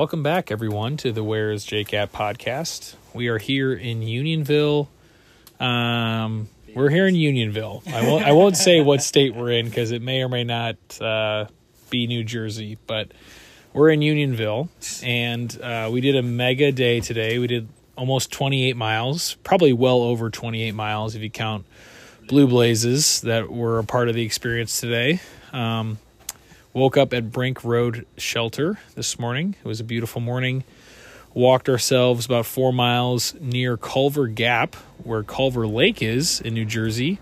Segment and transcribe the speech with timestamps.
[0.00, 2.94] Welcome back, everyone, to the Where is JCat podcast.
[3.12, 4.88] We are here in Unionville.
[5.60, 7.82] Um, we're here in Unionville.
[7.86, 8.24] I won't.
[8.24, 11.48] I won't say what state we're in because it may or may not uh,
[11.90, 13.12] be New Jersey, but
[13.74, 14.70] we're in Unionville,
[15.02, 17.38] and uh, we did a mega day today.
[17.38, 21.66] We did almost 28 miles, probably well over 28 miles if you count
[22.26, 25.20] Blue Blazes that were a part of the experience today.
[25.52, 25.98] Um,
[26.72, 29.56] woke up at Brink Road Shelter this morning.
[29.62, 30.64] It was a beautiful morning.
[31.34, 34.74] Walked ourselves about four miles near Culver Gap,
[35.04, 37.18] where Culver Lake is in New Jersey,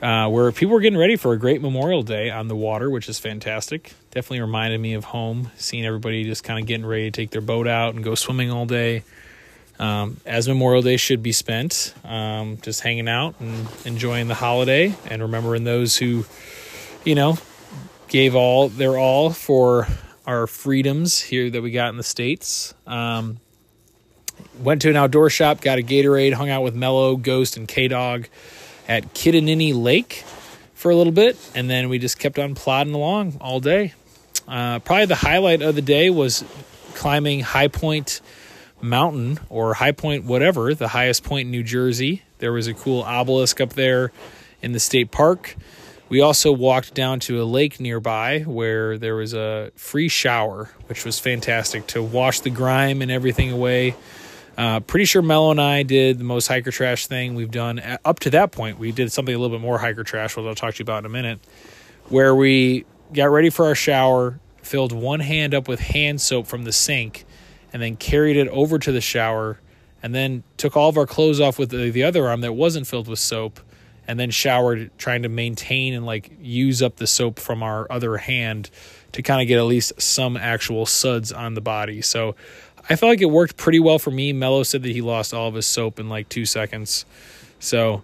[0.00, 3.08] uh, where people were getting ready for a great Memorial Day on the water, which
[3.08, 3.94] is fantastic.
[4.10, 7.40] Definitely reminded me of home, seeing everybody just kind of getting ready to take their
[7.40, 9.02] boat out and go swimming all day.
[9.78, 14.94] Um, as Memorial Day should be spent, um, just hanging out and enjoying the holiday
[15.08, 16.24] and remembering those who,
[17.04, 17.38] you know,
[18.12, 19.88] gave all their all for
[20.26, 22.74] our freedoms here that we got in the states.
[22.86, 23.40] Um,
[24.60, 27.88] went to an outdoor shop, got a Gatorade, hung out with Mellow, Ghost, and K
[27.88, 28.28] Dog
[28.86, 30.24] at Kittatinny Lake
[30.74, 33.94] for a little bit, and then we just kept on plodding along all day.
[34.46, 36.44] Uh, probably the highlight of the day was
[36.92, 38.20] climbing High Point
[38.82, 42.24] Mountain or High Point, whatever, the highest point in New Jersey.
[42.40, 44.12] There was a cool obelisk up there
[44.60, 45.56] in the state park.
[46.12, 51.06] We also walked down to a lake nearby where there was a free shower, which
[51.06, 53.94] was fantastic to wash the grime and everything away.
[54.58, 58.20] Uh, pretty sure Mello and I did the most hiker trash thing we've done up
[58.20, 58.78] to that point.
[58.78, 60.98] We did something a little bit more hiker trash, which I'll talk to you about
[60.98, 61.40] in a minute,
[62.10, 66.64] where we got ready for our shower, filled one hand up with hand soap from
[66.64, 67.24] the sink,
[67.72, 69.60] and then carried it over to the shower,
[70.02, 72.86] and then took all of our clothes off with the, the other arm that wasn't
[72.86, 73.60] filled with soap
[74.06, 78.16] and then showered trying to maintain and like use up the soap from our other
[78.16, 78.70] hand
[79.12, 82.02] to kind of get at least some actual suds on the body.
[82.02, 82.34] So
[82.88, 84.32] I felt like it worked pretty well for me.
[84.32, 87.04] Mello said that he lost all of his soap in like two seconds.
[87.60, 88.02] So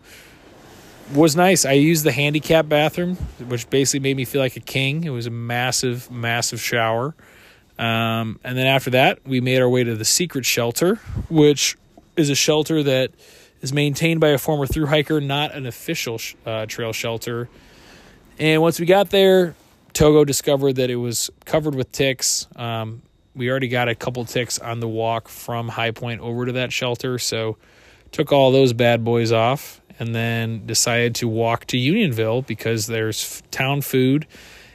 [1.15, 1.65] was nice.
[1.65, 5.05] I used the handicap bathroom, which basically made me feel like a king.
[5.05, 7.15] It was a massive, massive shower.
[7.79, 10.97] Um, and then after that, we made our way to the secret shelter,
[11.29, 11.77] which
[12.17, 13.13] is a shelter that
[13.61, 17.49] is maintained by a former through hiker, not an official uh, trail shelter.
[18.39, 19.55] And once we got there,
[19.93, 22.47] Togo discovered that it was covered with ticks.
[22.57, 23.03] Um,
[23.35, 26.73] we already got a couple ticks on the walk from High Point over to that
[26.73, 27.57] shelter, so
[28.13, 33.43] took all those bad boys off and then decided to walk to Unionville because there's
[33.51, 34.27] town food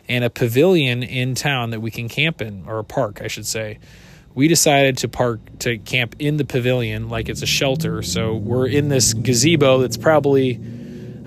[0.10, 3.46] and a pavilion in town that we can camp in, or a park, I should
[3.46, 3.80] say
[4.36, 8.02] we decided to park to camp in the pavilion like it's a shelter.
[8.02, 10.56] So we're in this gazebo that's probably,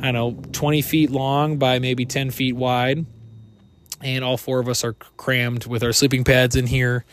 [0.00, 3.06] I don't know, 20 feet long by maybe 10 feet wide.
[4.02, 7.04] And all four of us are crammed with our sleeping pads in here,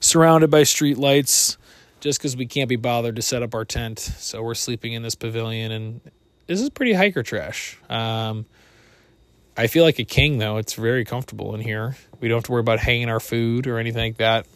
[0.00, 1.56] surrounded by street lights,
[2.00, 4.00] just because we can't be bothered to set up our tent.
[4.00, 6.00] So we're sleeping in this pavilion, and
[6.48, 7.78] this is pretty hiker trash.
[7.88, 8.44] Um,
[9.56, 10.56] I feel like a king, though.
[10.56, 11.96] It's very comfortable in here.
[12.20, 14.46] We don't have to worry about hanging our food or anything like that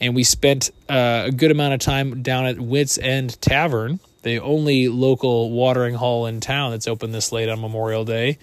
[0.00, 4.40] and we spent uh, a good amount of time down at Wits End Tavern, the
[4.40, 8.38] only local watering hole in town that's open this late on Memorial Day.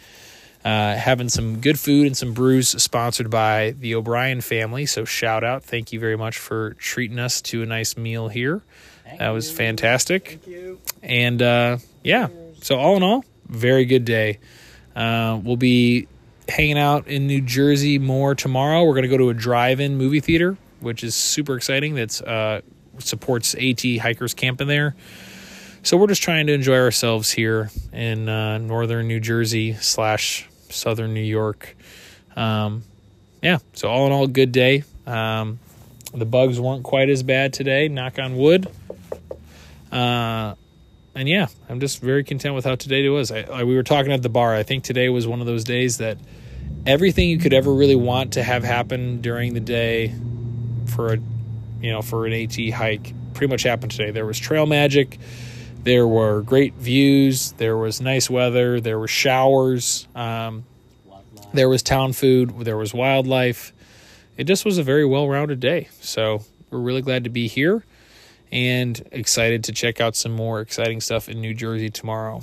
[0.63, 4.85] Uh, having some good food and some brews sponsored by the O'Brien family.
[4.85, 8.62] So shout out, thank you very much for treating us to a nice meal here.
[9.03, 9.56] Thank that was you.
[9.56, 10.39] fantastic.
[11.01, 12.28] And uh, yeah,
[12.62, 14.38] so all in all, very good day.
[14.95, 16.07] Uh, we'll be
[16.47, 18.83] hanging out in New Jersey more tomorrow.
[18.83, 21.96] We're going to go to a drive-in movie theater which is super exciting.
[21.96, 22.62] That's uh,
[23.00, 24.96] supports AT hikers camping there.
[25.84, 31.14] So we're just trying to enjoy ourselves here in uh, northern New Jersey slash southern
[31.14, 31.75] New York.
[32.36, 32.84] Um,
[33.42, 34.84] yeah, so all in all, good day.
[35.08, 35.59] Um,
[36.14, 38.68] the bugs weren't quite as bad today, knock on wood.
[39.92, 40.53] Uh,
[41.16, 43.31] and yeah, I'm just very content with how today it was.
[43.31, 44.53] I, I, we were talking at the bar.
[44.56, 46.18] I think today was one of those days that
[46.86, 50.13] everything you could ever really want to have happen during the day
[50.91, 51.17] for a
[51.81, 54.11] you know for an AT hike pretty much happened today.
[54.11, 55.17] There was trail magic,
[55.83, 60.63] there were great views, there was nice weather, there were showers, um,
[61.53, 63.73] there was town food, there was wildlife.
[64.38, 65.89] It just was a very well-rounded day.
[65.99, 67.83] So we're really glad to be here
[68.51, 72.41] and excited to check out some more exciting stuff in New Jersey tomorrow.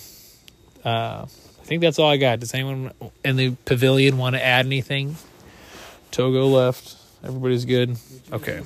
[0.85, 2.41] Uh, I think that's all I got.
[2.41, 2.93] Does anyone
[3.25, 5.17] in the pavilion want to add anything?
[6.11, 6.97] Togo left.
[7.25, 7.97] Everybody's good.
[8.33, 8.63] Okay.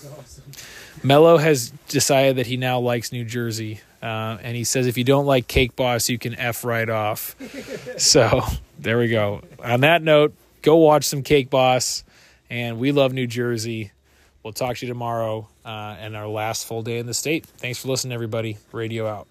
[1.03, 5.05] Mello has decided that he now likes New Jersey, uh, and he says if you
[5.05, 7.35] don't like Cake Boss, you can f right off.
[7.99, 8.43] so
[8.79, 9.43] there we go.
[9.65, 12.05] On that note, go watch some Cake Boss,
[12.51, 13.91] and we love New Jersey.
[14.43, 17.47] We'll talk to you tomorrow uh, and our last full day in the state.
[17.47, 18.59] Thanks for listening, everybody.
[18.73, 19.29] Radio out.